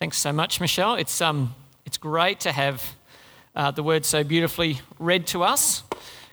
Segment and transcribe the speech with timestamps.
[0.00, 0.94] Thanks so much, Michelle.
[0.94, 1.54] It's, um,
[1.86, 2.96] it's great to have
[3.54, 5.84] uh, the word so beautifully read to us.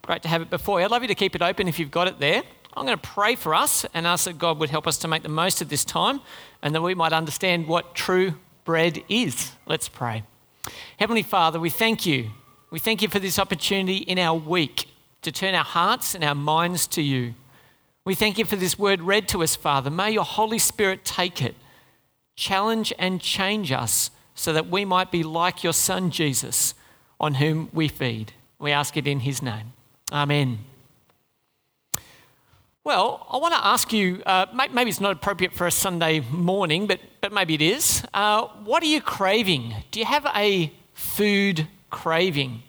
[0.02, 0.86] Great to have it before you.
[0.86, 2.44] I'd love you to keep it open if you've got it there.
[2.76, 5.24] I'm going to pray for us and ask that God would help us to make
[5.24, 6.22] the most of this time
[6.62, 9.52] and that we might understand what true bread is.
[9.66, 10.24] Let's pray.
[10.98, 12.32] Heavenly Father, we thank you.
[12.72, 14.88] We thank you for this opportunity in our week
[15.24, 17.34] to turn our hearts and our minds to you.
[18.06, 19.90] We thank you for this word read to us, Father.
[19.90, 21.56] May your Holy Spirit take it
[22.40, 26.74] challenge and change us so that we might be like your Son, Jesus,
[27.20, 28.32] on whom we feed.
[28.58, 29.74] We ask it in his name.
[30.12, 30.60] Amen.
[32.86, 36.88] Well, I want to ask you uh, maybe it's not appropriate for a Sunday morning,
[36.88, 38.04] but, but maybe it is.
[38.14, 39.76] Uh, what are you craving?
[39.92, 42.64] Do you have a food craving?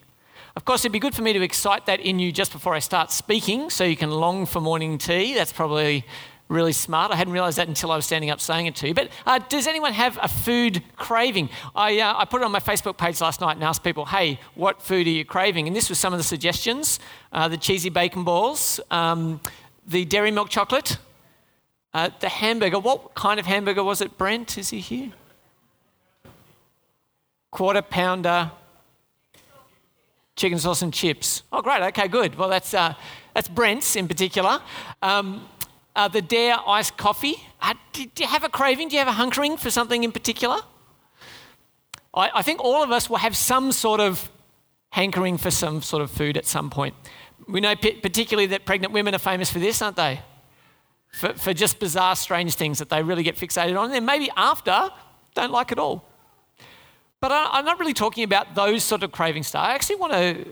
[0.56, 2.80] Of course, it'd be good for me to excite that in you just before I
[2.80, 5.32] start speaking so you can long for morning tea.
[5.32, 6.04] That's probably
[6.50, 7.12] really smart.
[7.12, 8.94] I hadn't realized that until I was standing up saying it to you.
[8.94, 11.48] But uh, does anyone have a food craving?
[11.74, 14.40] I, uh, I put it on my Facebook page last night and asked people, hey,
[14.56, 15.68] what food are you craving?
[15.68, 16.98] And this was some of the suggestions
[17.32, 19.40] uh, the cheesy bacon balls, um,
[19.86, 20.98] the dairy milk chocolate,
[21.94, 22.78] uh, the hamburger.
[22.78, 24.58] What kind of hamburger was it, Brent?
[24.58, 25.12] Is he here?
[27.52, 28.50] Quarter pounder,
[30.34, 31.44] chicken sauce and chips.
[31.52, 31.82] Oh, great.
[31.82, 32.34] Okay, good.
[32.34, 32.94] Well, that's, uh,
[33.34, 34.60] that's Brent's in particular.
[35.02, 35.46] Um,
[35.96, 37.36] uh, the Dare iced coffee.
[37.60, 38.88] Uh, do, do, you have a craving?
[38.88, 40.58] Do you have a hunkering for something in particular?
[42.14, 44.30] I, I think all of us will have some sort of
[44.90, 46.94] hankering for some sort of food at some point.
[47.48, 50.20] We know p- particularly that pregnant women are famous for this, aren't they?
[51.12, 53.86] For, for just bizarre, strange things that they really get fixated on.
[53.86, 54.90] And then maybe after,
[55.34, 56.04] don't like at all.
[57.20, 59.54] But I, I'm not really talking about those sort of cravings.
[59.54, 60.46] I actually want to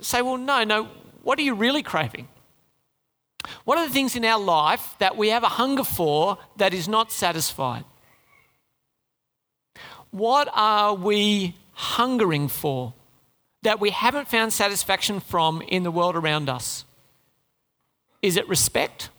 [0.00, 0.88] say, well, no, no,
[1.22, 2.28] what are you really craving?
[3.64, 6.88] What are the things in our life that we have a hunger for that is
[6.88, 7.84] not satisfied?
[10.10, 12.94] What are we hungering for
[13.62, 16.84] that we haven't found satisfaction from in the world around us?
[18.22, 19.10] Is it respect?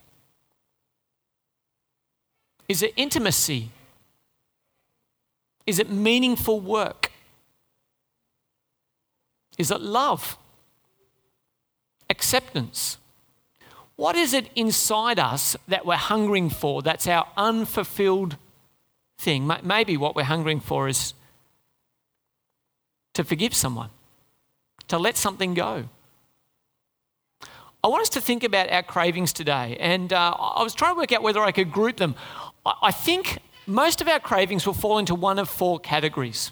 [2.68, 3.70] Is it intimacy?
[5.66, 7.12] Is it meaningful work?
[9.58, 10.38] Is it love?
[12.08, 12.98] Acceptance?
[13.96, 16.82] What is it inside us that we're hungering for?
[16.82, 18.36] That's our unfulfilled
[19.18, 19.50] thing.
[19.62, 21.14] Maybe what we're hungering for is
[23.14, 23.88] to forgive someone,
[24.88, 25.88] to let something go.
[27.82, 30.98] I want us to think about our cravings today, and uh, I was trying to
[30.98, 32.14] work out whether I could group them.
[32.82, 36.50] I think most of our cravings will fall into one of four categories.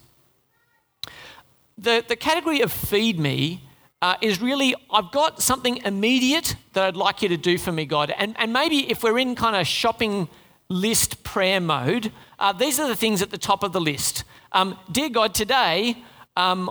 [1.76, 3.63] The, the category of feed me
[4.04, 7.86] uh, is really I've got something immediate that I'd like you to do for me,
[7.86, 8.12] God.
[8.18, 10.28] And, and maybe if we're in kind of shopping
[10.68, 14.24] list prayer mode, uh, these are the things at the top of the list.
[14.52, 15.96] Um, Dear God, today
[16.36, 16.70] um,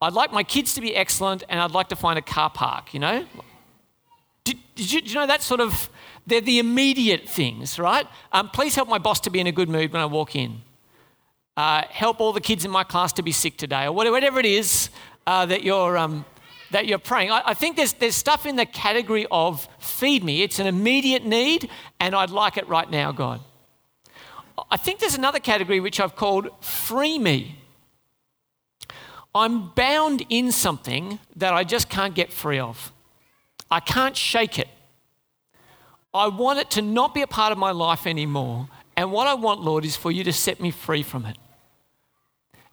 [0.00, 2.92] I'd like my kids to be excellent and I'd like to find a car park,
[2.92, 3.26] you know?
[4.42, 5.88] Did, did, you, did you, know that sort of,
[6.26, 8.08] they're the immediate things, right?
[8.32, 10.62] Um, please help my boss to be in a good mood when I walk in.
[11.56, 14.46] Uh, help all the kids in my class to be sick today, or whatever it
[14.46, 14.90] is
[15.28, 16.24] uh, that you're um,
[16.72, 17.30] that you're praying.
[17.30, 20.42] I, I think there's, there's stuff in the category of feed me.
[20.42, 23.40] It's an immediate need, and I'd like it right now, God.
[24.70, 27.58] I think there's another category which I've called free me.
[29.34, 32.92] I'm bound in something that I just can't get free of.
[33.70, 34.68] I can't shake it.
[36.12, 38.68] I want it to not be a part of my life anymore.
[38.96, 41.38] And what I want, Lord, is for you to set me free from it.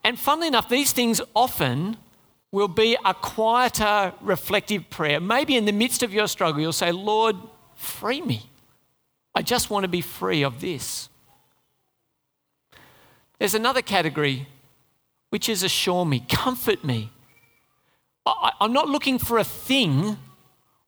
[0.03, 1.95] And funnily enough, these things often
[2.51, 5.19] will be a quieter, reflective prayer.
[5.19, 7.35] Maybe in the midst of your struggle, you'll say, Lord,
[7.75, 8.49] free me.
[9.35, 11.09] I just want to be free of this.
[13.37, 14.47] There's another category,
[15.29, 17.11] which is assure me, comfort me.
[18.25, 20.17] I, am not looking for a thing.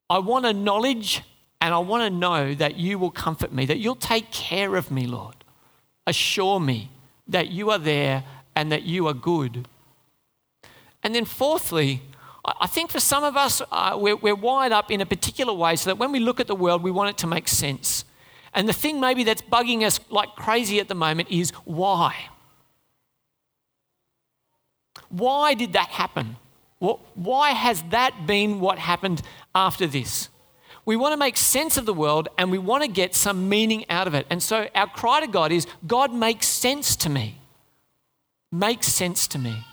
[0.09, 1.22] I want a knowledge
[1.61, 4.91] and I want to know that you will comfort me, that you'll take care of
[4.91, 5.35] me, Lord.
[6.07, 6.89] Assure me
[7.28, 8.23] that you are there
[8.55, 9.67] and that you are good.
[11.03, 12.02] And then, fourthly,
[12.44, 15.76] I think for some of us, uh, we're, we're wired up in a particular way
[15.76, 18.03] so that when we look at the world, we want it to make sense.
[18.53, 22.16] And the thing maybe that's bugging us like crazy at the moment is why?
[25.09, 26.38] Why did that happen?
[26.80, 29.22] Why has that been what happened
[29.53, 30.30] after this?
[30.84, 33.86] We want to make sense of the world and we want to get some meaning
[33.88, 34.26] out of it.
[34.32, 37.40] And so our cry to God is God, make sense to me.
[38.52, 39.64] Make sense to me.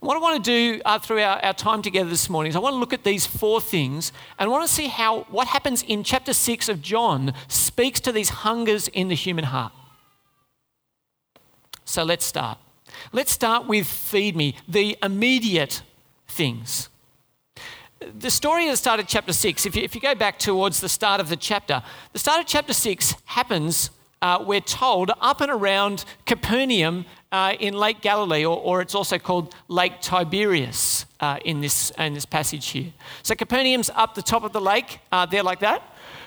[0.00, 2.58] What I want to do uh, through our, our time together this morning is I
[2.58, 5.82] want to look at these four things and I want to see how what happens
[5.82, 9.72] in chapter 6 of John speaks to these hungers in the human heart.
[11.84, 12.58] So let's start.
[13.12, 15.82] Let's start with feed me, the immediate
[16.28, 16.88] things.
[18.00, 20.80] The story at the start of chapter 6, if you, if you go back towards
[20.80, 21.82] the start of the chapter,
[22.12, 23.90] the start of chapter 6 happens,
[24.20, 29.18] uh, we're told, up and around Capernaum uh, in Lake Galilee, or, or, it's also
[29.18, 32.92] called Lake Tiberias uh, in, this, in this passage here.
[33.22, 35.82] So Capernaum's up the top of the lake, uh, there like that.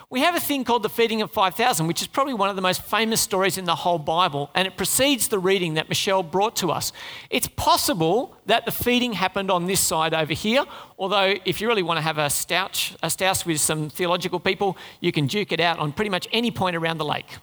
[0.10, 2.62] We have a thing called the feeding of 5,000, which is probably one of the
[2.62, 6.56] most famous stories in the whole Bible, and it precedes the reading that Michelle brought
[6.58, 6.92] to us.
[7.30, 10.64] It's possible that the feeding happened on this side over here,
[10.98, 14.78] although if you really want to have a stouch, a stouse with some theological people,
[15.02, 17.38] you can duke it out on pretty much any point around the lake.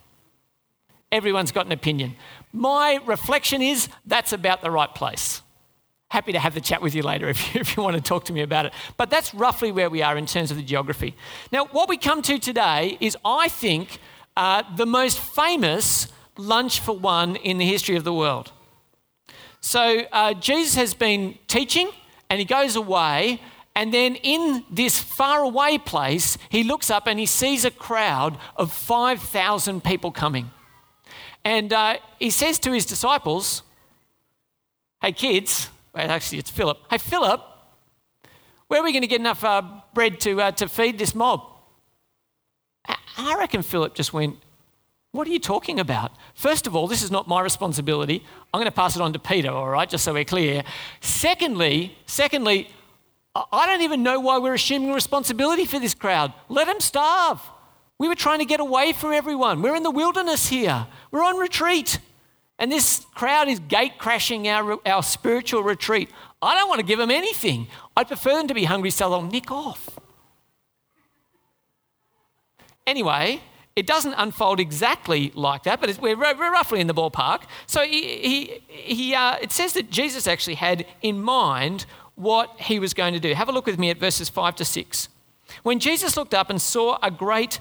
[1.13, 2.17] Everyone's got an opinion.
[2.53, 5.43] My reflection is that's about the right place
[6.13, 8.25] happy to have the chat with you later if you, if you want to talk
[8.27, 8.73] to me about it.
[8.99, 11.15] But that's roughly where we are in terms of the geography.
[11.51, 13.99] Now, what we come to today is, I think,
[14.37, 18.53] uh, the most famous lunch for one in the history of the world.
[19.61, 21.91] So, uh, Jesus has been teaching
[22.29, 23.41] and he goes away.
[23.75, 28.71] And then in this faraway place, he looks up and he sees a crowd of
[28.71, 30.51] 5,000 people coming.
[31.45, 33.63] And uh, he says to his disciples,
[35.01, 36.79] Hey, kids, actually, it's Philip.
[36.89, 37.43] Hey, Philip,
[38.69, 39.63] where are we going to get enough uh,
[39.95, 41.43] bread to, uh, to feed this mob?
[43.17, 44.39] I reckon Philip just went,
[45.11, 46.13] What are you talking about?
[46.35, 48.25] First of all, this is not my responsibility.
[48.55, 50.63] I'm going to pass it on to Peter, all right, just so we're clear.
[51.01, 52.71] Secondly, secondly,
[53.35, 56.33] I don't even know why we're assuming responsibility for this crowd.
[56.49, 57.41] Let them starve.
[58.03, 59.63] We were trying to get away from everyone.
[59.63, 60.89] We're in the wilderness here.
[61.13, 62.01] We're on retreat.
[62.59, 66.11] And this crowd is gate crashing our, our spiritual retreat.
[66.43, 67.69] I don't want to give them anything.
[67.97, 69.89] I'd prefer them to be hungry so they'll nick off.
[72.89, 73.41] Anyway,
[73.77, 77.43] it doesn't unfold exactly like that, but we're, we're, roughly in the ballpark.
[77.69, 82.81] So he, he, he uh, it says that Jesus actually had in mind what he
[82.81, 83.33] was going to do.
[83.35, 85.09] Have a look with me at verses 5 to 6.
[85.63, 87.61] When Jesus looked up and saw a great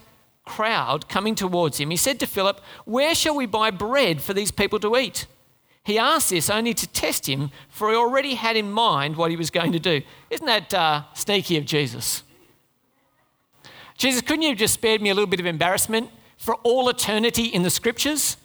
[0.51, 4.51] crowd coming towards him, he said to Philip, Where shall we buy bread for these
[4.51, 5.25] people to eat?
[5.83, 9.37] He asked this only to test him, for he already had in mind what he
[9.37, 10.01] was going to do.
[10.29, 12.23] Isn't that uh, sneaky of Jesus?
[13.97, 17.45] Jesus, couldn't you have just spared me a little bit of embarrassment for all eternity
[17.45, 18.37] in the scriptures?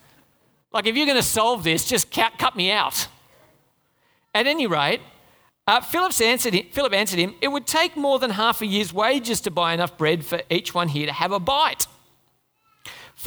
[0.72, 3.08] Like, if you're going to solve this, just cut, me out.
[4.34, 5.00] At any rate,
[5.66, 5.82] uh,
[6.22, 9.50] answered, him, Philip answered him, It would take more than half a year's wages to
[9.50, 11.86] buy enough bread for each one here to have a bite.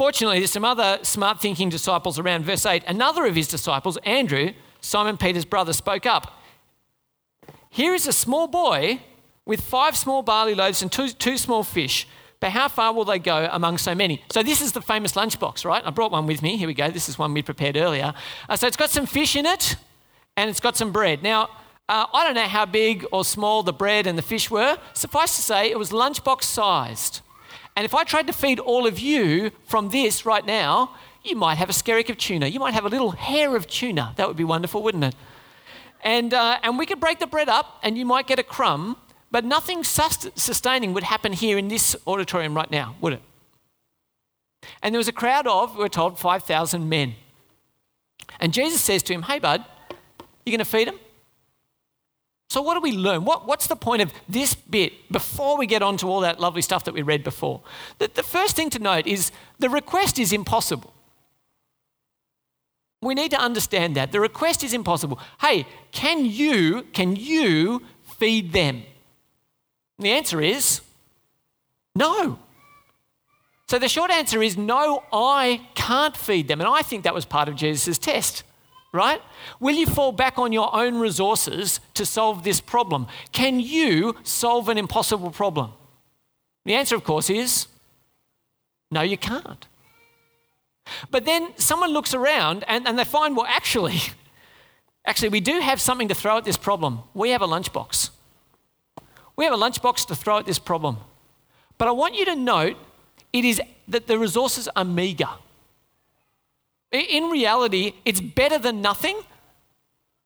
[0.00, 2.46] Fortunately, there's some other smart thinking disciples around.
[2.46, 6.40] Verse 8 Another of his disciples, Andrew, Simon Peter's brother, spoke up.
[7.68, 9.02] Here is a small boy
[9.44, 12.08] with five small barley loaves and two, two small fish.
[12.40, 14.24] But how far will they go among so many?
[14.32, 15.82] So, this is the famous lunchbox, right?
[15.84, 16.56] I brought one with me.
[16.56, 16.90] Here we go.
[16.90, 18.14] This is one we prepared earlier.
[18.48, 19.76] Uh, so, it's got some fish in it
[20.34, 21.22] and it's got some bread.
[21.22, 21.50] Now,
[21.90, 24.78] uh, I don't know how big or small the bread and the fish were.
[24.94, 27.20] Suffice to say, it was lunchbox sized.
[27.80, 30.94] And if I tried to feed all of you from this right now,
[31.24, 32.46] you might have a skerrick of tuna.
[32.46, 34.12] You might have a little hair of tuna.
[34.16, 35.14] That would be wonderful, wouldn't it?
[36.04, 38.98] And, uh, and we could break the bread up and you might get a crumb,
[39.30, 43.22] but nothing sustaining would happen here in this auditorium right now, would it?
[44.82, 47.14] And there was a crowd of, we're told, 5,000 men.
[48.40, 49.64] And Jesus says to him, Hey, bud,
[50.44, 50.98] you're going to feed them?
[52.50, 53.24] So, what do we learn?
[53.24, 56.62] What, what's the point of this bit before we get on to all that lovely
[56.62, 57.60] stuff that we read before?
[57.98, 59.30] The, the first thing to note is
[59.60, 60.92] the request is impossible.
[63.00, 64.10] We need to understand that.
[64.10, 65.20] The request is impossible.
[65.40, 67.82] Hey, can you, can you
[68.18, 68.82] feed them?
[69.98, 70.80] And the answer is
[71.94, 72.40] no.
[73.68, 76.60] So the short answer is no, I can't feed them.
[76.60, 78.42] And I think that was part of Jesus' test
[78.92, 79.22] right?
[79.60, 83.06] Will you fall back on your own resources to solve this problem?
[83.32, 85.72] Can you solve an impossible problem?
[86.64, 87.68] The answer, of course, is
[88.90, 89.66] no, you can't.
[91.10, 94.00] But then someone looks around and, and they find, well, actually,
[95.06, 97.00] actually, we do have something to throw at this problem.
[97.14, 98.10] We have a lunchbox.
[99.36, 100.98] We have a lunchbox to throw at this problem.
[101.78, 102.76] But I want you to note
[103.32, 105.28] it is that the resources are meager.
[106.92, 109.20] In reality, it's better than nothing,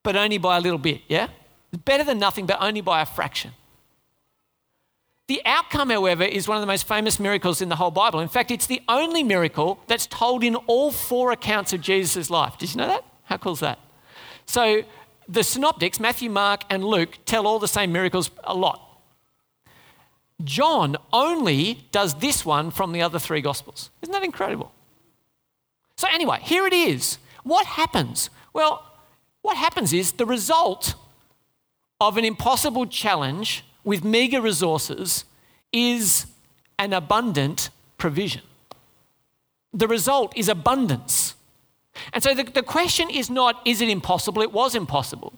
[0.03, 1.29] but only by a little bit, yeah?
[1.73, 3.53] It's better than nothing, but only by a fraction.
[5.27, 8.21] The outcome, however, is one of the most famous miracles in the whole Bible.
[8.21, 12.59] In fact, it's the only miracle that's told in all four accounts of Jesus' life.
[12.59, 13.05] Did you know that?
[13.25, 13.79] How cool is that?
[14.45, 14.85] So,
[15.27, 18.81] the synoptics, Matthew, Mark, and Luke, tell all the same miracles a lot.
[20.43, 23.91] John only does this one from the other three Gospels.
[24.03, 24.73] Isn't that incredible?
[25.97, 27.19] So, anyway, here it is.
[27.43, 28.83] What happens Well,
[29.43, 30.95] what happens is the result
[32.01, 35.25] of an impossible challenge with meager resources
[35.73, 36.27] is
[36.79, 38.43] an abundant provision.
[39.73, 41.35] The result is abundance.
[42.13, 44.41] And so the, the question is not, is it impossible?
[44.43, 45.35] It was impossible.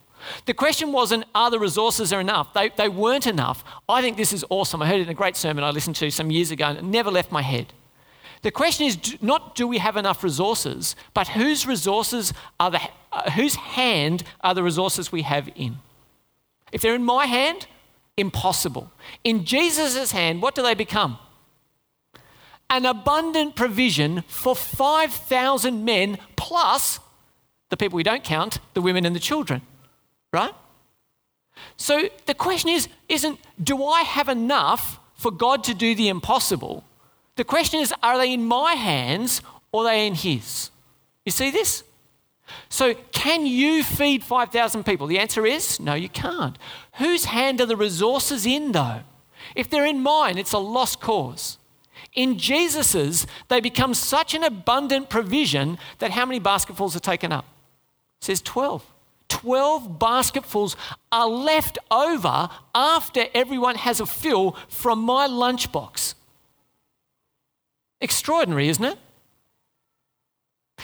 [0.47, 2.53] The question wasn't, are the resources are enough?
[2.55, 3.65] They, they weren't enough.
[3.89, 4.83] I think this is awesome.
[4.83, 6.85] I heard it in a great sermon I listened to some years ago and it
[6.85, 7.73] never left my head.
[8.43, 12.81] The question is not do we have enough resources, but whose resources are the,
[13.13, 15.79] uh, whose hand are the resources we have in?
[16.73, 17.67] If they're in my hand,
[18.17, 18.93] impossible.
[19.25, 21.19] In Jesus' hand, what do they become?
[22.69, 26.99] An abundant provision for 5,000 men plus
[27.71, 29.63] the people we don't count, the women and the children
[30.37, 30.55] right?
[31.77, 36.85] So the question is, isn't do I have enough for God to do the impossible?
[37.37, 40.71] The question is, are they in my hands or are they in His?
[41.25, 41.85] You see this?
[42.69, 45.07] So, can you feed 5,000 people?
[45.07, 46.57] The answer is no, you can't.
[46.95, 49.01] Whose hand are the resources in, though?
[49.55, 51.59] If they're in mine, it's a lost cause.
[52.15, 57.45] In Jesus's, they become such an abundant provision that how many basketfuls are taken up?
[58.21, 58.85] It says 12.
[59.29, 60.77] 12 basketfuls
[61.13, 66.15] are left over after everyone has a fill from my lunchbox.
[68.01, 68.99] Extraordinary, isn't it?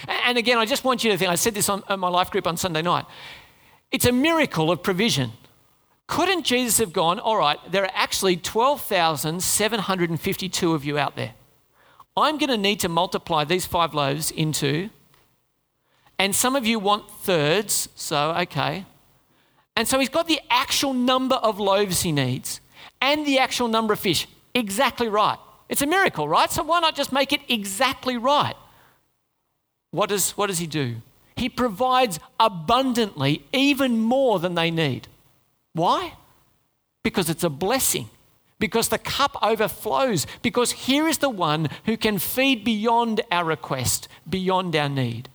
[0.09, 2.31] And again, I just want you to think, I said this on, on my life
[2.31, 3.05] group on Sunday night.
[3.91, 5.33] It's a miracle of provision.
[6.07, 11.35] Couldn't Jesus have gone, all right, there are actually 12,752 of you out there.
[12.17, 14.91] I'm going to need to multiply these five loaves into
[16.23, 18.87] and some of you want thirds, so okay.
[19.75, 22.61] And so he's got the actual number of loaves he needs
[23.01, 25.39] and the actual number of fish exactly right.
[25.69, 26.51] It's a miracle, right?
[26.51, 28.55] So why not just make it exactly right?
[29.91, 30.97] What does, what does he do?
[31.37, 35.09] He provides abundantly, even more than they need.
[35.73, 36.15] Why?
[37.03, 38.11] Because it's a blessing.
[38.59, 40.27] Because the cup overflows.
[40.43, 45.29] Because here is the one who can feed beyond our request, beyond our need.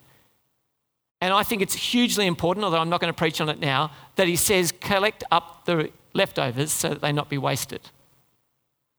[1.19, 3.91] And I think it's hugely important, although I'm not going to preach on it now,
[4.15, 7.81] that he says, collect up the leftovers so that they not be wasted.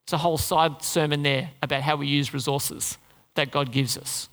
[0.09, 2.97] It's a whole side sermon there about how we use resources
[3.35, 4.31] that God gives us.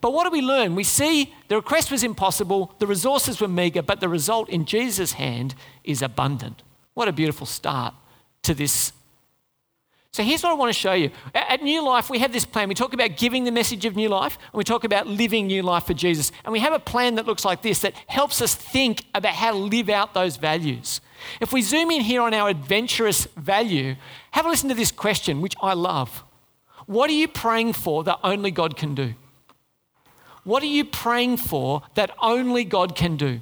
[0.00, 0.74] But what do we learn?
[0.74, 5.12] We see the request was impossible, the resources were meager, but the result in Jesus'
[5.12, 6.64] hand is abundant.
[6.94, 7.94] What a beautiful start
[8.42, 8.92] to this
[10.12, 11.10] so here's what I want to show you.
[11.34, 12.68] At New Life, we have this plan.
[12.68, 15.62] We talk about giving the message of new life, and we talk about living new
[15.62, 16.32] life for Jesus.
[16.44, 19.52] And we have a plan that looks like this that helps us think about how
[19.52, 21.00] to live out those values.
[21.40, 23.96] If we zoom in here on our adventurous value,
[24.30, 26.24] have a listen to this question, which I love.
[26.86, 29.14] What are you praying for that only God can do?
[30.44, 33.40] What are you praying for that only God can do?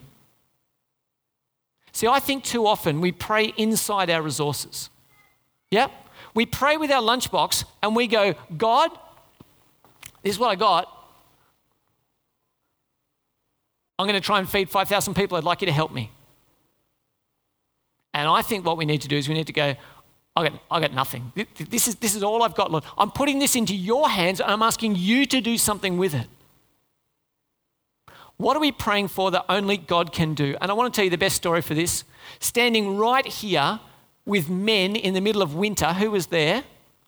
[1.93, 4.91] See, I think too often we pray inside our resources.
[5.71, 5.93] Yep.
[6.37, 8.91] We pray with our lunchbox and we go, God,
[10.23, 10.87] this is what I got.
[13.99, 15.39] I'm going to try and feed 5,000 people.
[15.39, 16.11] I'd like you to help me.
[18.13, 19.77] And I think what we need to do is we need to go,
[20.37, 21.33] I got, I got nothing.
[21.71, 22.85] This is, this is all I've got, Lord.
[22.99, 26.27] I'm putting this into your hands and I'm asking you to do something with it.
[28.37, 30.55] What are we praying for that only God can do?
[30.61, 32.05] And I want to tell you the best story for this.
[32.41, 33.81] Standing right here
[34.27, 35.95] with men in the middle of winter.
[35.95, 36.65] Who was there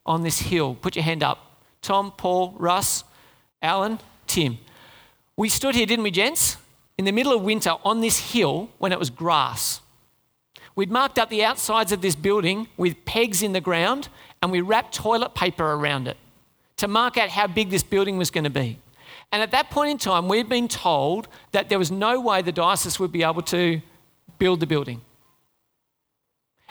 [0.07, 0.77] on this hill?
[0.81, 1.57] Put your hand up.
[1.83, 3.05] Tom, Paul, Russ,
[3.61, 4.59] Alan, Tim.
[5.37, 6.57] We stood here, didn't we, gents?
[6.97, 9.81] In the middle of winter on this hill when it was grass.
[10.75, 14.09] We'd marked up the outsides of this building with pegs in the ground
[14.41, 16.17] and we wrapped toilet paper around it
[16.77, 18.79] to mark out how big this building was going to be.
[19.33, 22.53] And at that point in time, we'd been told that there was no way the
[22.53, 23.81] diocese would be able to
[24.39, 25.01] build the building.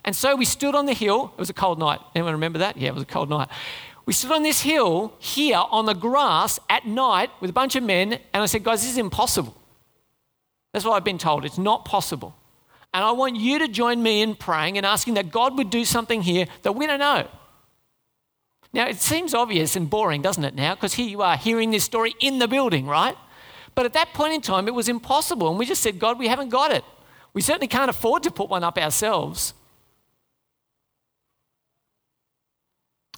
[0.08, 1.34] And so we stood on the hill.
[1.38, 2.00] It was a cold night.
[2.16, 2.78] Anyone remember that?
[2.78, 3.50] Yeah, it was a cold night.
[4.06, 7.84] We stood on this hill here on the grass at night with a bunch of
[7.84, 9.54] men, and I said, Guys, this is impossible.
[10.72, 11.44] That's what I've been told.
[11.44, 12.34] It's not possible.
[12.94, 15.84] And I want you to join me in praying and asking that God would do
[15.84, 17.28] something here that we don't know.
[18.72, 20.76] Now, it seems obvious and boring, doesn't it, now?
[20.76, 23.18] Because here you are hearing this story in the building, right?
[23.76, 25.50] But at that point in time, it was impossible.
[25.50, 26.86] And we just said, God, we haven't got it.
[27.34, 29.54] We certainly can't afford to put one up ourselves.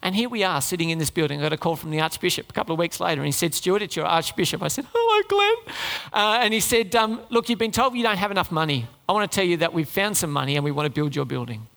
[0.01, 1.39] And here we are sitting in this building.
[1.39, 3.53] I got a call from the Archbishop a couple of weeks later, and he said,
[3.53, 4.63] Stuart, it's your Archbishop.
[4.63, 5.75] I said, Hello, Glenn.
[6.13, 8.87] Uh, and he said, um, Look, you've been told you don't have enough money.
[9.09, 11.15] I want to tell you that we've found some money and we want to build
[11.15, 11.67] your building.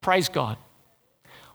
[0.00, 0.56] Praise God.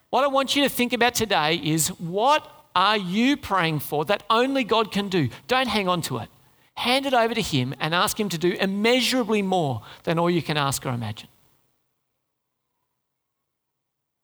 [0.10, 4.24] What I want you to think about today is what are you praying for that
[4.30, 5.30] only God can do?
[5.48, 6.30] Don't hang on to it.
[6.76, 10.42] Hand it over to Him and ask Him to do immeasurably more than all you
[10.42, 11.30] can ask or imagine.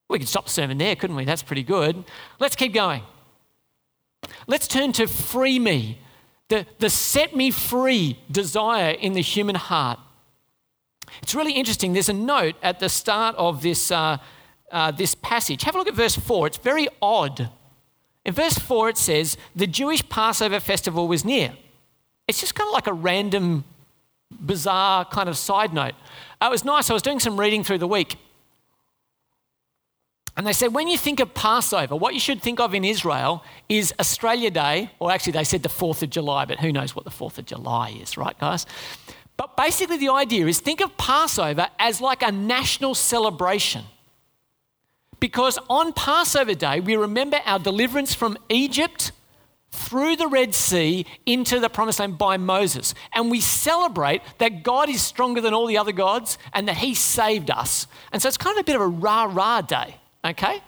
[0.08, 1.24] We could stop the sermon there, couldn't we?
[1.24, 2.04] That's pretty good.
[2.38, 3.02] Let's keep going.
[4.46, 5.98] Let's turn to free me,
[6.48, 9.98] the, the set me free desire in the human heart.
[11.22, 11.92] It's really interesting.
[11.92, 14.18] There's a note at the start of this, uh,
[14.70, 15.62] uh, this passage.
[15.64, 16.46] Have a look at verse 4.
[16.48, 17.50] It's very odd.
[18.24, 21.52] In verse 4, it says, The Jewish Passover festival was near.
[22.28, 23.64] It's just kind of like a random,
[24.30, 25.94] bizarre kind of side note.
[26.40, 26.90] Uh, it was nice.
[26.90, 28.16] I was doing some reading through the week.
[30.36, 33.42] And they said, when you think of Passover, what you should think of in Israel
[33.70, 37.06] is Australia Day, or actually they said the 4th of July, but who knows what
[37.06, 38.66] the 4th of July is, right, guys?
[39.38, 43.84] But basically, the idea is think of Passover as like a national celebration.
[45.20, 49.12] Because on Passover Day, we remember our deliverance from Egypt
[49.70, 52.94] through the Red Sea into the promised land by Moses.
[53.12, 56.94] And we celebrate that God is stronger than all the other gods and that he
[56.94, 57.86] saved us.
[58.12, 59.96] And so it's kind of a bit of a rah rah day.
[60.26, 60.60] Okay?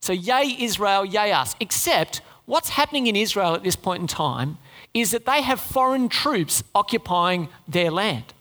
[0.00, 1.56] So, yay, Israel, yay, us.
[1.60, 4.58] Except what's happening in Israel at this point in time
[4.94, 8.32] is that they have foreign troops occupying their land.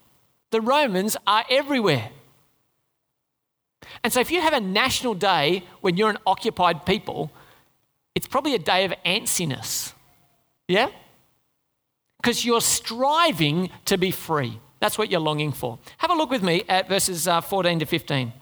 [0.52, 2.10] The Romans are everywhere.
[4.04, 7.32] And so, if you have a national day when you're an occupied people,
[8.14, 9.94] it's probably a day of antsiness.
[10.68, 10.90] Yeah?
[12.18, 14.60] Because you're striving to be free.
[14.80, 15.80] That's what you're longing for.
[15.98, 18.34] Have a look with me at verses uh, 14 to 15.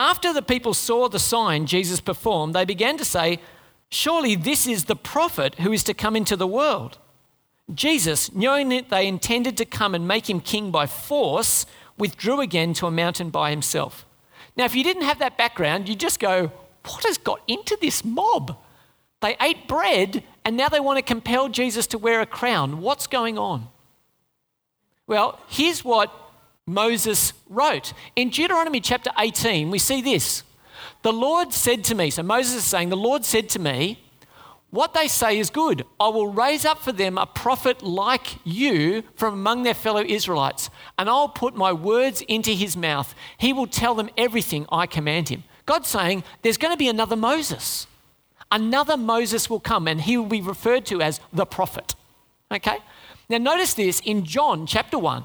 [0.00, 3.38] After the people saw the sign Jesus performed, they began to say,
[3.90, 6.96] Surely this is the prophet who is to come into the world.
[7.74, 11.66] Jesus, knowing that they intended to come and make him king by force,
[11.98, 14.06] withdrew again to a mountain by himself.
[14.56, 16.50] Now, if you didn't have that background, you'd just go,
[16.86, 18.56] What has got into this mob?
[19.20, 22.80] They ate bread and now they want to compel Jesus to wear a crown.
[22.80, 23.68] What's going on?
[25.06, 26.10] Well, here's what
[26.70, 27.92] Moses wrote.
[28.16, 30.42] In Deuteronomy chapter 18, we see this.
[31.02, 34.02] The Lord said to me, so Moses is saying, The Lord said to me,
[34.70, 35.84] What they say is good.
[35.98, 40.70] I will raise up for them a prophet like you from among their fellow Israelites,
[40.98, 43.14] and I'll put my words into his mouth.
[43.38, 45.44] He will tell them everything I command him.
[45.66, 47.86] God's saying, There's going to be another Moses.
[48.52, 51.94] Another Moses will come, and he will be referred to as the prophet.
[52.50, 52.78] Okay?
[53.28, 55.24] Now, notice this in John chapter 1.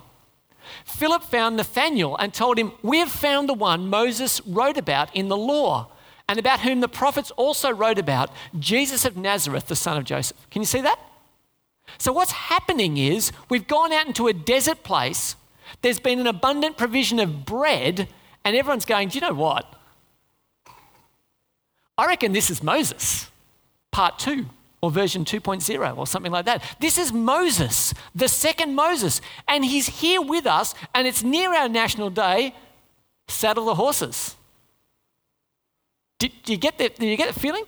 [0.86, 5.28] Philip found Nathanael and told him, We have found the one Moses wrote about in
[5.28, 5.91] the law
[6.28, 10.38] and about whom the prophets also wrote about, Jesus of Nazareth, the son of Joseph.
[10.49, 10.99] Can you see that?
[11.97, 15.36] So, what's happening is we've gone out into a desert place,
[15.82, 18.08] there's been an abundant provision of bread,
[18.43, 19.71] and everyone's going, Do you know what?
[21.97, 23.30] I reckon this is Moses,
[23.91, 24.47] part two
[24.86, 26.63] or version 2.0 or something like that.
[26.80, 31.67] This is Moses, the second Moses, and he's here with us, and it's near our
[31.67, 32.54] national day.
[33.28, 34.36] Saddle the horses.
[36.19, 36.98] Did, you get that?
[36.98, 37.65] Do you get the feeling?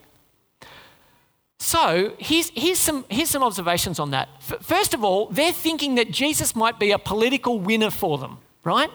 [1.58, 4.30] So here's, here's, some, here's some observations on that.
[4.38, 8.38] F- first of all, they're thinking that Jesus might be a political winner for them,
[8.64, 8.92] right?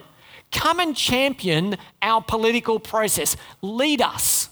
[0.53, 3.37] Come and champion our political process.
[3.63, 4.49] Lead us.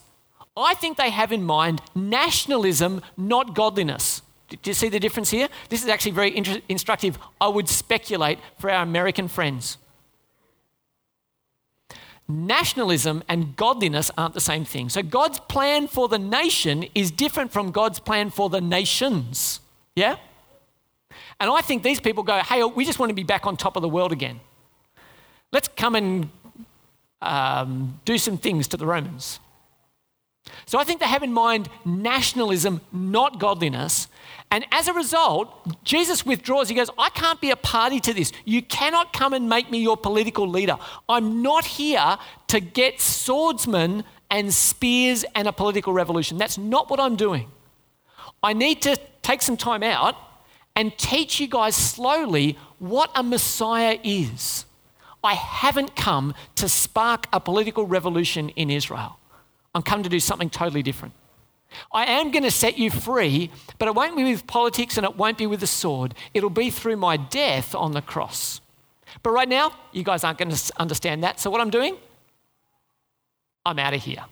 [0.57, 4.23] I think they have in mind nationalism, not godliness.
[4.49, 5.49] Do you see the difference here?
[5.69, 6.37] This is actually very
[6.69, 9.79] instructive, I would speculate, for our American friends.
[12.29, 14.89] Nationalism and godliness aren't the same thing.
[14.89, 19.61] So, God's plan for the nation is different from God's plan for the nations.
[19.97, 20.17] Yeah?
[21.41, 23.77] And I think these people go, hey, we just want to be back on top
[23.77, 24.41] of the world again.
[25.53, 26.31] Let's come and
[27.23, 29.41] um, do some things to the Romans.
[30.67, 34.09] So I think they have in mind nationalism, not godliness.
[34.51, 36.69] And as a result, Jesus withdraws.
[36.69, 38.33] He goes, I can't be a party to this.
[38.45, 40.77] You cannot come and make me your political leader.
[41.09, 46.37] I'm not here to get swordsmen and spears and a political revolution.
[46.37, 47.49] That's not what I'm doing.
[48.43, 50.17] I need to take some time out
[50.75, 54.65] and teach you guys slowly what a Messiah is.
[55.23, 59.20] I haven't come to spark a political revolution in Israel.
[59.75, 61.15] I'm come to do something totally different.
[61.93, 65.17] I am going to set you free, but it won't be with politics and it
[65.17, 66.15] won't be with the sword.
[66.35, 68.61] It'll be through my death on the cross.
[69.23, 71.41] But right now, you guys aren't going to understand that.
[71.41, 71.97] So, what I'm doing,
[73.65, 74.25] I'm out of here.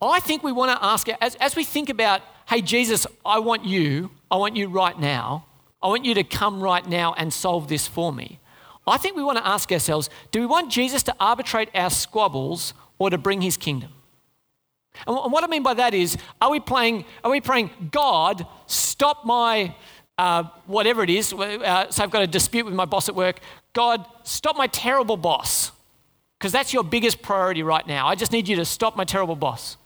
[0.00, 3.64] I think we want to ask, as, as we think about, hey, Jesus, I want
[3.64, 5.46] you, I want you right now,
[5.82, 8.38] I want you to come right now and solve this for me.
[8.86, 12.72] I think we want to ask ourselves do we want Jesus to arbitrate our squabbles
[12.98, 13.90] or to bring his kingdom?
[15.06, 19.24] And what I mean by that is, are we playing, are we praying, God, stop
[19.24, 19.74] my
[20.18, 21.32] uh, whatever it is?
[21.32, 23.40] Uh, so I've got a dispute with my boss at work.
[23.72, 25.72] God, stop my terrible boss.
[26.38, 28.06] Because that's your biggest priority right now.
[28.06, 29.76] I just need you to stop my terrible boss.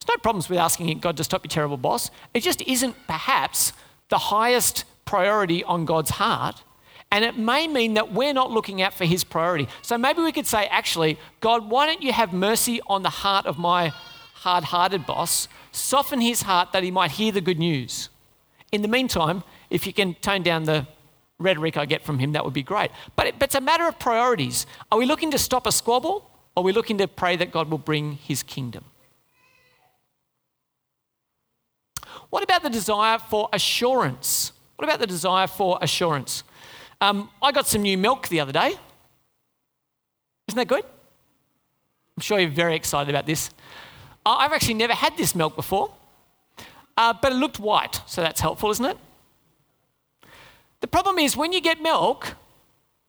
[0.00, 2.10] There's no problems with asking God to stop your terrible boss.
[2.32, 3.72] It just isn't perhaps
[4.08, 6.62] the highest priority on God's heart.
[7.14, 9.68] And it may mean that we're not looking out for his priority.
[9.82, 13.46] So maybe we could say, actually, God, why don't you have mercy on the heart
[13.46, 13.90] of my
[14.34, 15.46] hard hearted boss?
[15.70, 18.08] Soften his heart that he might hear the good news.
[18.72, 20.88] In the meantime, if you can tone down the
[21.38, 22.90] rhetoric I get from him, that would be great.
[23.14, 24.66] But, it, but it's a matter of priorities.
[24.90, 26.28] Are we looking to stop a squabble?
[26.56, 28.86] Or are we looking to pray that God will bring his kingdom?
[32.30, 34.50] What about the desire for assurance?
[34.74, 36.42] What about the desire for assurance?
[37.04, 38.78] Um, I got some new milk the other day.
[40.48, 40.84] Isn't that good?
[42.16, 43.50] I'm sure you're very excited about this.
[44.24, 45.90] I've actually never had this milk before,
[46.96, 48.96] uh, but it looked white, so that's helpful, isn't it?
[50.80, 52.36] The problem is when you get milk,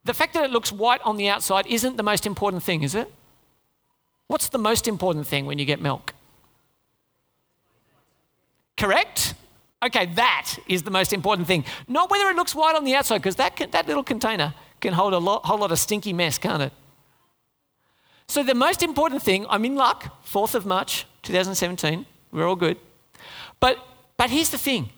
[0.03, 2.95] the fact that it looks white on the outside isn't the most important thing, is
[2.95, 3.09] it?
[4.27, 6.13] What's the most important thing when you get milk?
[8.75, 9.35] Correct?
[9.83, 11.65] Okay, that is the most important thing.
[11.87, 15.13] Not whether it looks white on the outside, because that, that little container can hold
[15.13, 16.73] a lot, whole lot of stinky mess, can't it?
[18.27, 22.77] So, the most important thing, I'm in luck, 4th of March 2017, we're all good.
[23.59, 23.77] But,
[24.17, 24.89] but here's the thing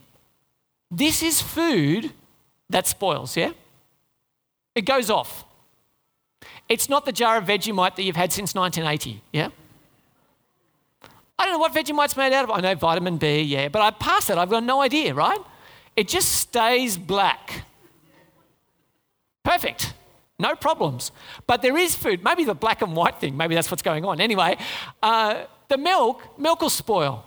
[0.89, 2.13] this is food
[2.69, 3.51] that spoils, yeah?
[4.75, 5.43] It goes off.
[6.69, 9.49] It's not the jar of Vegemite that you've had since 1980, yeah?
[11.39, 12.51] I don't know what Vegemite's made out of.
[12.51, 14.37] I know vitamin B, yeah, but I pass it.
[14.37, 15.39] I've got no idea, right?
[15.95, 17.63] It just stays black.
[19.43, 19.93] Perfect.
[20.39, 21.11] No problems.
[21.47, 22.23] But there is food.
[22.23, 24.21] Maybe the black and white thing, maybe that's what's going on.
[24.21, 24.57] Anyway,
[25.01, 27.25] uh, the milk, milk will spoil.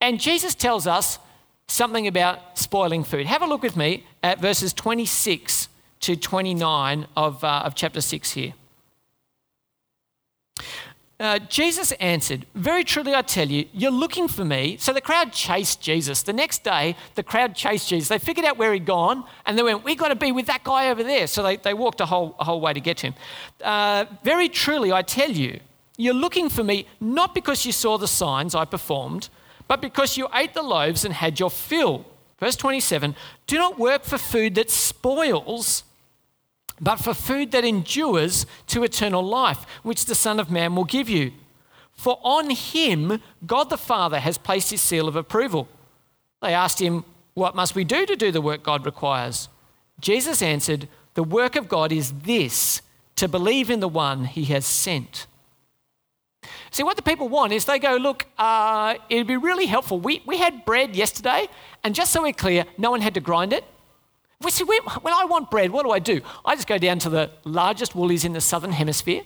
[0.00, 1.18] And Jesus tells us
[1.68, 3.26] something about spoiling food.
[3.26, 5.68] Have a look with me at verses 26
[6.00, 8.54] to 29 of, uh, of chapter 6 here.
[11.20, 14.78] Uh, Jesus answered, Very truly I tell you, you're looking for me.
[14.78, 16.22] So the crowd chased Jesus.
[16.22, 18.08] The next day, the crowd chased Jesus.
[18.08, 20.64] They figured out where he'd gone and they went, We've got to be with that
[20.64, 21.26] guy over there.
[21.26, 23.14] So they, they walked a whole, a whole way to get to him.
[23.62, 25.60] Uh, Very truly I tell you,
[25.98, 29.28] you're looking for me not because you saw the signs I performed,
[29.68, 32.06] but because you ate the loaves and had your fill.
[32.38, 33.14] Verse 27
[33.46, 35.84] Do not work for food that spoils
[36.80, 41.08] but for food that endures to eternal life, which the Son of Man will give
[41.08, 41.32] you.
[41.92, 45.68] For on him God the Father has placed his seal of approval.
[46.40, 49.48] They asked him, What must we do to do the work God requires?
[50.00, 52.80] Jesus answered, The work of God is this
[53.16, 55.26] to believe in the one he has sent.
[56.70, 60.00] See, what the people want is they go, Look, uh, it'd be really helpful.
[60.00, 61.48] We, we had bread yesterday,
[61.84, 63.64] and just so we're clear, no one had to grind it.
[64.48, 66.22] See, when I want bread, what do I do?
[66.46, 69.22] I just go down to the largest Woolies in the southern hemisphere.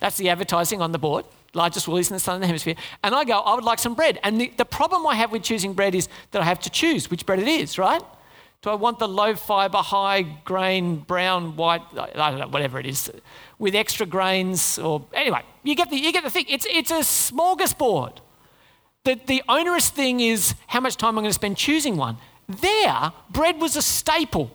[0.00, 1.24] That's the advertising on the board.
[1.54, 2.74] Largest Woolies in the southern hemisphere.
[3.04, 4.18] And I go, I would like some bread.
[4.24, 7.08] And the, the problem I have with choosing bread is that I have to choose
[7.08, 8.02] which bread it is, right?
[8.62, 12.86] Do I want the low fiber, high grain, brown, white, I don't know, whatever it
[12.86, 13.12] is,
[13.60, 14.78] with extra grains?
[14.78, 16.46] Or anyway, you get the, you get the thing.
[16.48, 18.18] It's, it's a smorgasbord.
[19.04, 22.16] The, the onerous thing is how much time I'm going to spend choosing one.
[22.60, 24.50] There, bread was a staple.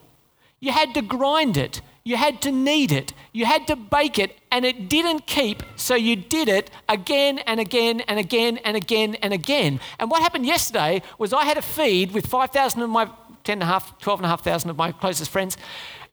[0.60, 4.38] You had to grind it, you had to knead it, you had to bake it,
[4.52, 9.16] and it didn't keep, so you did it again and again and again and again
[9.16, 9.80] and again.
[10.00, 13.10] And what happened yesterday was I had a feed with 5,000 of my
[13.48, 15.58] 10 and a half, 12 and a half thousand of my closest friends,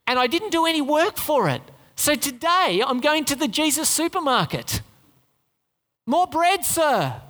[0.07, 1.63] and I didn't do any work for it.
[1.97, 4.83] So today I'm going to the Jesus supermarket.
[6.07, 7.21] More bread, sir.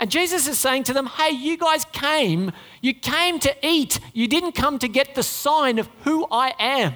[0.00, 4.00] And Jesus is saying to them, Hey, you guys came, you came to eat.
[4.14, 6.94] You didn't come to get the sign of who I am.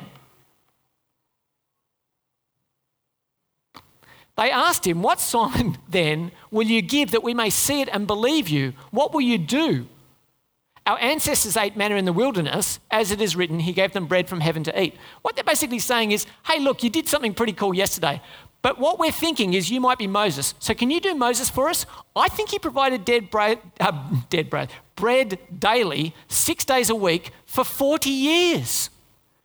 [4.36, 8.06] They asked him, What sign then will you give that we may see it and
[8.06, 8.72] believe you?
[8.90, 9.86] What will you do?
[10.86, 12.78] Our ancestors ate manna in the wilderness.
[12.90, 14.94] As it is written, He gave them bread from heaven to eat.
[15.20, 18.22] What they're basically saying is, Hey, look, you did something pretty cool yesterday.
[18.64, 20.54] But what we're thinking is you might be Moses.
[20.58, 21.84] So can you do Moses for us?
[22.16, 23.92] I think he provided dead bread, uh,
[24.30, 28.88] dead bread, bread daily, six days a week for 40 years.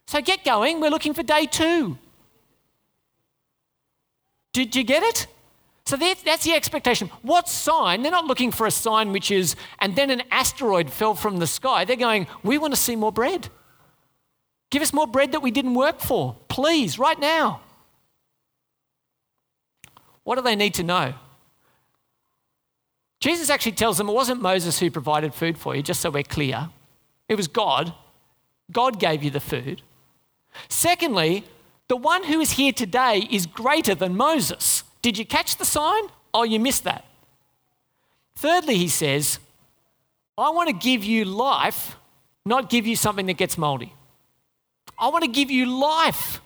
[0.06, 0.80] So get going.
[0.80, 1.98] We're looking for day two.
[4.54, 5.26] Did you get it?
[5.84, 7.08] So that's the expectation.
[7.20, 8.00] What sign?
[8.00, 11.46] They're not looking for a sign which is, and then an asteroid fell from the
[11.46, 11.84] sky.
[11.84, 13.50] They're going, we want to see more bread.
[14.70, 17.60] Give us more bread that we didn't work for, please, right now.
[20.30, 21.14] What do they need to know?
[23.18, 26.22] Jesus actually tells them it wasn't Moses who provided food for you, just so we're
[26.22, 26.70] clear.
[27.28, 27.92] It was God.
[28.70, 29.82] God gave you the food.
[30.68, 31.42] Secondly,
[31.88, 34.84] the one who is here today is greater than Moses.
[35.02, 36.04] Did you catch the sign?
[36.32, 37.04] Oh, you missed that.
[38.36, 39.40] Thirdly, he says,
[40.38, 41.96] I want to give you life,
[42.44, 43.94] not give you something that gets moldy.
[44.96, 46.40] I want to give you life,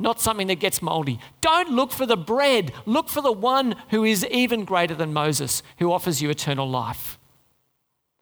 [0.00, 1.20] not something that gets moldy.
[1.40, 5.62] Don't look for the bread, look for the one who is even greater than Moses,
[5.78, 7.18] who offers you eternal life.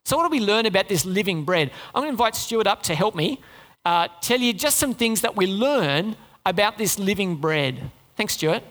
[0.05, 1.71] So, what do we learn about this living bread?
[1.95, 3.41] I'm going to invite Stuart up to help me
[3.85, 7.91] uh, tell you just some things that we learn about this living bread.
[8.17, 8.63] Thanks, Stuart.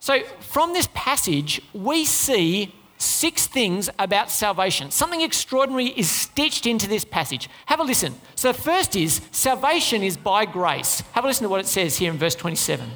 [0.00, 4.90] So, from this passage, we see six things about salvation.
[4.90, 7.48] Something extraordinary is stitched into this passage.
[7.66, 8.14] Have a listen.
[8.34, 11.02] So, the first is salvation is by grace.
[11.12, 12.90] Have a listen to what it says here in verse 27.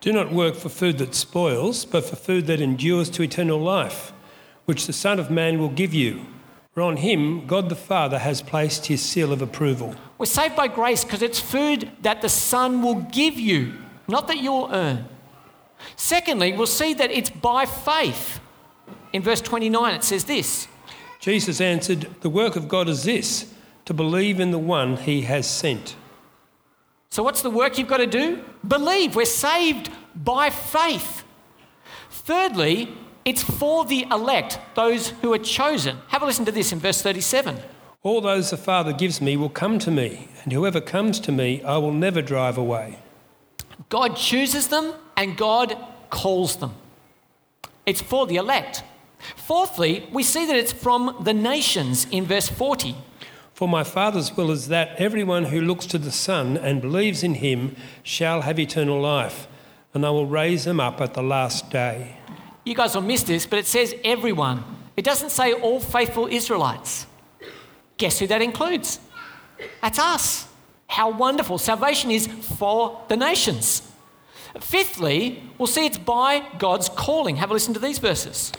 [0.00, 4.12] Do not work for food that spoils, but for food that endures to eternal life,
[4.64, 6.24] which the Son of Man will give you.
[6.72, 9.96] For on him, God the Father has placed his seal of approval.
[10.16, 13.74] We're saved by grace because it's food that the Son will give you,
[14.06, 15.06] not that you'll earn.
[15.96, 18.40] Secondly, we'll see that it's by faith.
[19.12, 20.68] In verse 29, it says this
[21.20, 23.52] Jesus answered, The work of God is this,
[23.84, 25.96] to believe in the one he has sent.
[27.10, 28.44] So, what's the work you've got to do?
[28.66, 29.16] Believe.
[29.16, 31.24] We're saved by faith.
[32.10, 32.94] Thirdly,
[33.24, 35.98] it's for the elect, those who are chosen.
[36.08, 37.58] Have a listen to this in verse 37.
[38.02, 41.62] All those the Father gives me will come to me, and whoever comes to me,
[41.62, 42.98] I will never drive away.
[43.88, 45.76] God chooses them and God
[46.10, 46.74] calls them.
[47.86, 48.82] It's for the elect.
[49.36, 52.94] Fourthly, we see that it's from the nations in verse 40.
[53.52, 57.34] For my Father's will is that everyone who looks to the Son and believes in
[57.34, 59.48] him shall have eternal life,
[59.92, 62.18] and I will raise them up at the last day.
[62.64, 64.62] You guys will miss this, but it says everyone.
[64.96, 67.06] It doesn't say all faithful Israelites.
[67.96, 69.00] Guess who that includes?
[69.82, 70.46] That's us.
[70.86, 71.58] How wonderful.
[71.58, 73.82] Salvation is for the nations.
[74.60, 77.36] Fifthly, we'll see it's by God's calling.
[77.36, 78.52] Have a listen to these verses.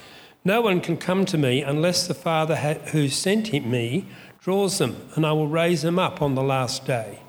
[0.45, 4.05] No one can come to me unless the Father who sent him me
[4.41, 7.19] draws them, and I will raise them up on the last day.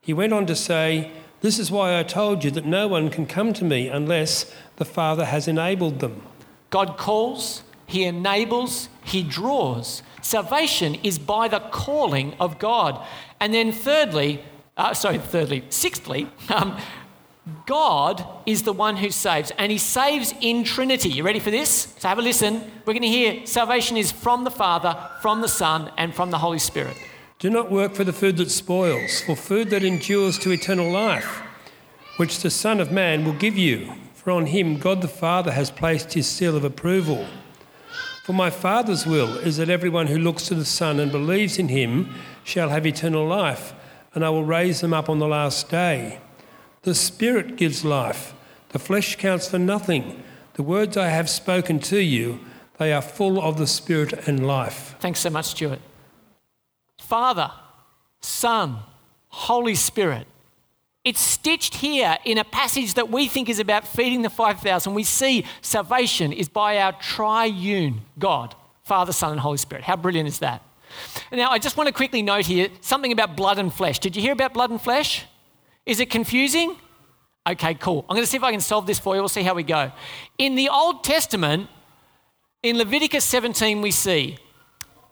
[0.00, 3.26] He went on to say, This is why I told you that no one can
[3.26, 6.22] come to me unless the Father has enabled them.
[6.68, 10.02] God calls, He enables, He draws.
[10.22, 13.04] Salvation is by the calling of God.
[13.40, 14.44] And then, thirdly,
[14.76, 16.78] uh, sorry, thirdly, sixthly, um,
[17.66, 21.08] God is the one who saves, and He saves in Trinity.
[21.08, 21.94] You ready for this?
[21.98, 22.60] So have a listen.
[22.84, 26.38] We're going to hear salvation is from the Father, from the Son, and from the
[26.38, 26.96] Holy Spirit.
[27.38, 31.40] Do not work for the food that spoils, for food that endures to eternal life,
[32.18, 33.94] which the Son of Man will give you.
[34.12, 37.26] For on him God the Father has placed his seal of approval.
[38.24, 41.68] For my Father's will is that everyone who looks to the Son and believes in
[41.68, 43.72] him shall have eternal life,
[44.14, 46.20] and I will raise them up on the last day.
[46.82, 48.34] The Spirit gives life.
[48.70, 50.22] The flesh counts for nothing.
[50.54, 52.40] The words I have spoken to you,
[52.78, 54.96] they are full of the Spirit and life.
[55.00, 55.80] Thanks so much, Stuart.
[56.98, 57.50] Father,
[58.20, 58.78] Son,
[59.28, 60.26] Holy Spirit.
[61.04, 64.92] It's stitched here in a passage that we think is about feeding the 5,000.
[64.92, 69.84] We see salvation is by our triune God, Father, Son, and Holy Spirit.
[69.84, 70.62] How brilliant is that?
[71.32, 73.98] Now, I just want to quickly note here something about blood and flesh.
[73.98, 75.24] Did you hear about blood and flesh?
[75.86, 76.76] Is it confusing?
[77.48, 78.04] Okay, cool.
[78.08, 79.22] I'm going to see if I can solve this for you.
[79.22, 79.90] We'll see how we go.
[80.38, 81.68] In the Old Testament,
[82.62, 84.36] in Leviticus 17, we see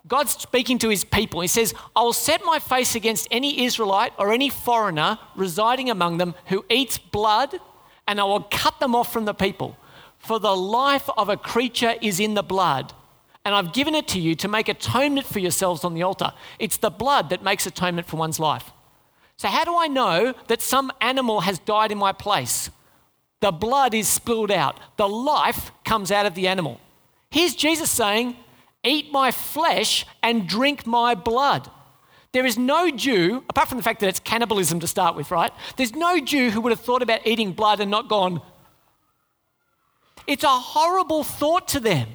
[0.07, 1.41] God speaking to his people.
[1.41, 6.19] He says, I will set my face against any Israelite or any foreigner residing among
[6.19, 7.55] them who eats blood,
[8.07, 9.77] and I will cut them off from the people.
[10.19, 12.93] For the life of a creature is in the blood,
[13.45, 16.33] and I've given it to you to make atonement for yourselves on the altar.
[16.59, 18.73] It's the blood that makes atonement for one's life.
[19.39, 22.71] So, how do I know that some animal has died in my place?
[23.41, 26.81] The blood is spilled out, the life comes out of the animal.
[27.31, 28.37] Here's Jesus saying,
[28.85, 31.71] Eat my flesh and drink my blood.
[32.33, 35.53] There is no Jew, apart from the fact that it's cannibalism to start with, right?
[35.77, 38.43] There's no Jew who would have thought about eating blood and not gone.
[40.27, 42.09] It's a horrible thought to them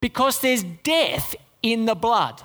[0.00, 2.42] because there's death in the blood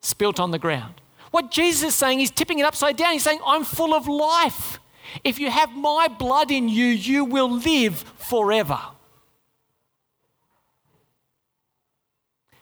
[0.00, 1.00] spilt on the ground.
[1.30, 3.12] What Jesus is saying, he's tipping it upside down.
[3.12, 4.80] He's saying, I'm full of life.
[5.24, 8.78] If you have my blood in you, you will live forever.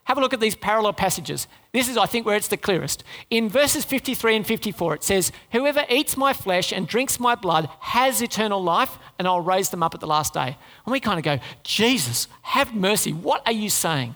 [0.04, 1.48] Have a look at these parallel passages.
[1.72, 3.02] This is, I think, where it's the clearest.
[3.28, 7.68] In verses 53 and 54, it says, Whoever eats my flesh and drinks my blood
[7.80, 10.56] has eternal life, and I'll raise them up at the last day.
[10.84, 13.12] And we kind of go, Jesus, have mercy.
[13.12, 14.14] What are you saying?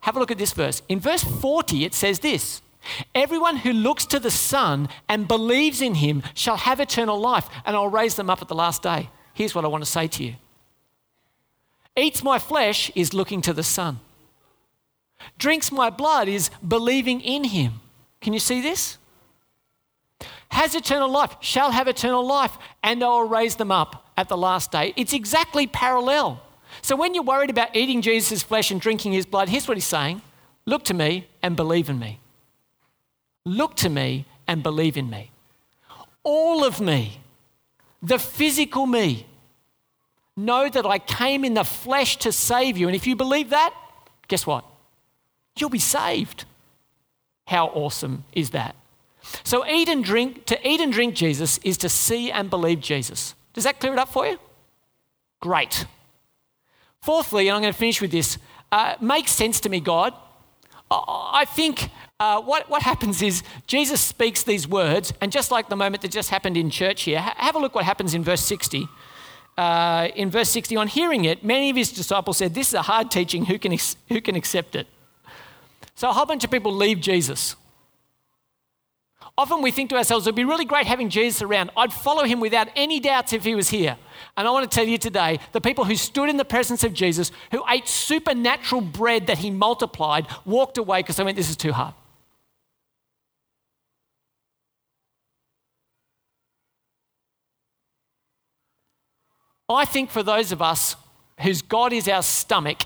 [0.00, 0.82] Have a look at this verse.
[0.88, 2.60] In verse 40, it says this
[3.14, 7.76] Everyone who looks to the Son and believes in him shall have eternal life, and
[7.76, 9.10] I'll raise them up at the last day.
[9.34, 10.34] Here's what I want to say to you
[11.96, 14.00] Eats my flesh is looking to the Son,
[15.38, 17.80] drinks my blood is believing in him.
[18.20, 18.98] Can you see this?
[20.50, 24.36] Has eternal life, shall have eternal life, and I will raise them up at the
[24.36, 24.94] last day.
[24.96, 26.42] It's exactly parallel.
[26.82, 29.84] So when you're worried about eating Jesus' flesh and drinking his blood, here's what he's
[29.84, 30.22] saying
[30.66, 32.20] Look to me and believe in me.
[33.48, 35.30] Look to me and believe in me.
[36.22, 37.20] All of me,
[38.02, 39.26] the physical me,
[40.36, 42.88] know that I came in the flesh to save you.
[42.88, 43.74] And if you believe that,
[44.28, 44.64] guess what?
[45.56, 46.44] You'll be saved.
[47.46, 48.76] How awesome is that?
[49.44, 53.34] So eat and drink, to eat and drink Jesus is to see and believe Jesus.
[53.54, 54.38] Does that clear it up for you?
[55.40, 55.86] Great.
[57.00, 58.36] Fourthly, and I'm going to finish with this,
[58.70, 60.12] uh, makes sense to me, God.
[60.90, 65.76] I think uh, what, what happens is Jesus speaks these words, and just like the
[65.76, 68.40] moment that just happened in church here, ha- have a look what happens in verse
[68.40, 68.88] 60.
[69.56, 72.82] Uh, in verse 60, on hearing it, many of his disciples said, This is a
[72.82, 74.86] hard teaching, who can, ex- who can accept it?
[75.94, 77.56] So a whole bunch of people leave Jesus.
[79.38, 81.70] Often we think to ourselves, it'd be really great having Jesus around.
[81.76, 83.96] I'd follow him without any doubts if he was here.
[84.36, 86.92] And I want to tell you today the people who stood in the presence of
[86.92, 91.56] Jesus, who ate supernatural bread that he multiplied, walked away because they went, This is
[91.56, 91.94] too hard.
[99.68, 100.96] I think for those of us
[101.40, 102.78] whose God is our stomach,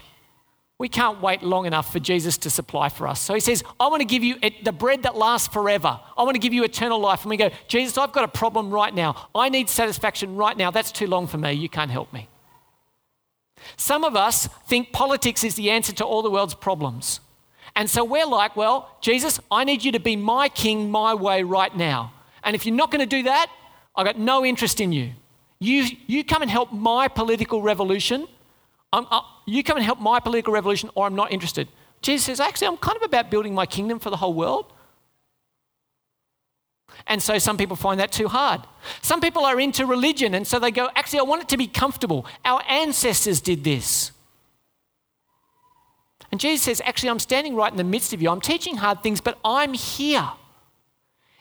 [0.83, 3.21] we can't wait long enough for Jesus to supply for us.
[3.21, 6.01] So he says, I want to give you the bread that lasts forever.
[6.19, 7.23] I want to give you eternal life.
[7.23, 9.29] And we go, Jesus, I've got a problem right now.
[9.33, 10.73] I need satisfaction right now.
[10.73, 11.53] That's too long for me.
[11.53, 12.29] You can't help me.
[13.77, 17.21] Some of us think politics is the answer to all the world's problems.
[17.77, 21.45] And so we're like, well, Jesus, I need you to be my king my way
[21.45, 22.13] right now.
[22.43, 23.47] And if you're not going to do that,
[23.95, 25.13] I've got no interest in you.
[25.61, 28.27] You, you come and help my political revolution.
[28.93, 31.69] Uh, you come and help my political revolution, or I'm not interested.
[32.01, 34.73] Jesus says, actually, I'm kind of about building my kingdom for the whole world.
[37.07, 38.61] And so some people find that too hard.
[39.01, 41.67] Some people are into religion, and so they go, actually, I want it to be
[41.67, 42.27] comfortable.
[42.45, 44.13] Our ancestors did this.
[46.31, 48.31] And Jesus says, actually, I'm standing right in the midst of you.
[48.31, 50.31] I'm teaching hard things, but I'm here.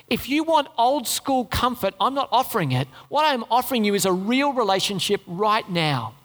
[0.08, 2.88] If you want old school comfort, I'm not offering it.
[3.08, 6.16] What I'm offering you is a real relationship right now.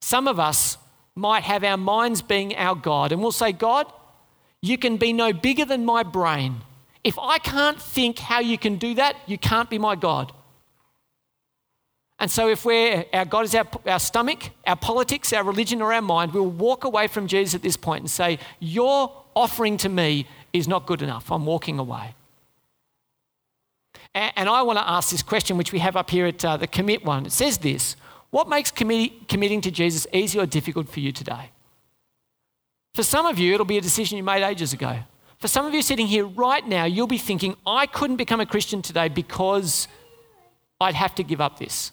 [0.00, 0.78] Some of us
[1.14, 3.92] might have our minds being our God, and we'll say, God,
[4.62, 6.62] you can be no bigger than my brain.
[7.04, 10.32] If I can't think how you can do that, you can't be my God.
[12.20, 15.92] And so, if we're, our God is our, our stomach, our politics, our religion, or
[15.92, 19.88] our mind, we'll walk away from Jesus at this point and say, Your offering to
[19.88, 21.30] me is not good enough.
[21.30, 22.14] I'm walking away.
[24.14, 26.66] And I want to ask this question, which we have up here at uh, the
[26.66, 27.26] commit one.
[27.26, 27.94] It says this
[28.30, 31.50] What makes committing to Jesus easy or difficult for you today?
[32.94, 34.98] For some of you, it'll be a decision you made ages ago.
[35.38, 38.46] For some of you sitting here right now, you'll be thinking, I couldn't become a
[38.46, 39.88] Christian today because
[40.80, 41.92] I'd have to give up this.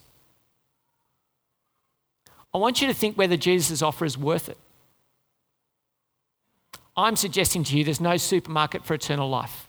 [2.52, 4.58] I want you to think whether Jesus' offer is worth it.
[6.96, 9.68] I'm suggesting to you there's no supermarket for eternal life.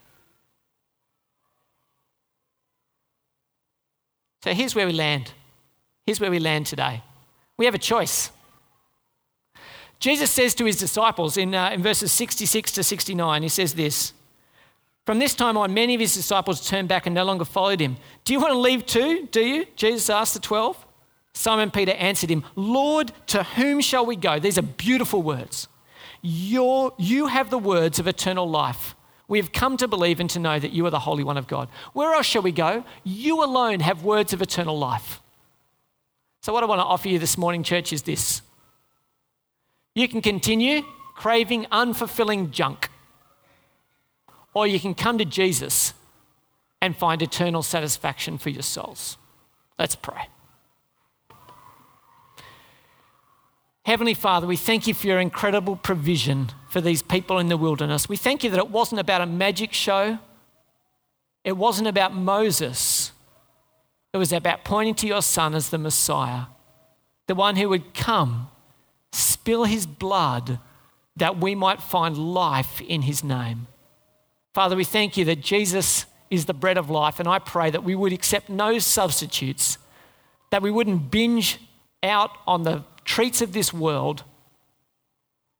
[4.44, 5.34] So here's where we land.
[6.08, 7.04] Here's where we land today.
[7.58, 8.32] We have a choice.
[10.00, 14.14] Jesus says to his disciples in, uh, in verses 66 to 69, he says this
[15.06, 17.98] From this time on, many of his disciples turned back and no longer followed him.
[18.24, 19.28] Do you want to leave too?
[19.32, 19.66] Do you?
[19.76, 20.86] Jesus asked the 12.
[21.34, 24.40] Simon Peter answered him, Lord, to whom shall we go?
[24.40, 25.68] These are beautiful words.
[26.22, 28.96] You have the words of eternal life.
[29.28, 31.48] We have come to believe and to know that you are the Holy One of
[31.48, 31.68] God.
[31.92, 32.86] Where else shall we go?
[33.04, 35.22] You alone have words of eternal life.
[36.42, 38.42] So, what I want to offer you this morning, church, is this.
[39.96, 40.84] You can continue
[41.16, 42.90] craving unfulfilling junk,
[44.54, 45.94] or you can come to Jesus
[46.82, 49.18] and find eternal satisfaction for your souls.
[49.80, 50.30] Let's pray.
[53.88, 58.10] Heavenly Father, we thank you for your incredible provision for these people in the wilderness.
[58.10, 60.20] We thank you that it wasn't about a magic show,
[61.44, 63.14] it wasn't about Moses,
[64.18, 66.46] it was about pointing to your Son as the Messiah,
[67.28, 68.50] the one who would come,
[69.12, 70.58] spill his blood,
[71.16, 73.68] that we might find life in his name.
[74.56, 77.84] Father, we thank you that Jesus is the bread of life, and I pray that
[77.84, 79.78] we would accept no substitutes,
[80.50, 81.60] that we wouldn't binge
[82.02, 84.24] out on the treats of this world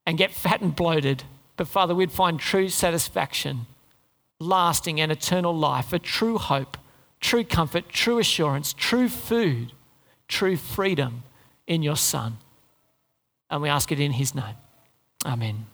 [0.08, 1.26] and get fat and bloated,
[1.58, 3.68] but Father, we'd find true satisfaction,
[4.40, 6.76] lasting and eternal life, a true hope,
[7.20, 9.74] true comfort, true assurance, true food,
[10.28, 11.24] true freedom
[11.66, 12.38] in your Son.
[13.50, 14.56] And we ask it in his name.
[15.26, 15.66] Amen.